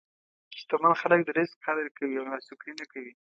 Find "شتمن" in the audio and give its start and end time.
0.57-0.93